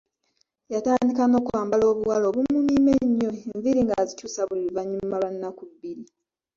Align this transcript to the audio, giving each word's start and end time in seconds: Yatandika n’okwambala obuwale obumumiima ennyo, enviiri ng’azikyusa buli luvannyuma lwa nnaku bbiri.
Yatandika 0.73 1.21
n’okwambala 1.27 1.85
obuwale 1.91 2.25
obumumiima 2.27 2.91
ennyo, 3.03 3.31
enviiri 3.49 3.81
ng’azikyusa 3.83 4.41
buli 4.47 4.61
luvannyuma 4.67 5.15
lwa 5.21 5.29
nnaku 5.33 5.63
bbiri. 5.69 6.03